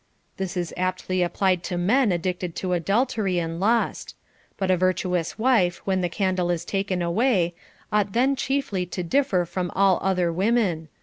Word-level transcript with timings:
This 0.37 0.57
is 0.57 0.73
aptly 0.77 1.21
applied 1.21 1.61
to 1.65 1.77
men 1.77 2.11
addicted 2.11 2.55
to 2.55 2.69
adul 2.69 3.07
tery 3.07 3.35
and 3.39 3.59
lust. 3.59 4.15
But 4.57 4.71
a 4.71 4.75
virtuous 4.75 5.37
wife, 5.37 5.79
w7hen 5.85 6.01
the 6.01 6.09
candle 6.09 6.49
is 6.49 6.65
taken 6.65 7.03
away, 7.03 7.53
ought 7.93 8.13
then 8.13 8.35
chiefly 8.35 8.87
to 8.87 9.03
differ 9.03 9.45
from 9.45 9.69
all 9.75 9.99
other 10.01 10.33
women. 10.33 10.87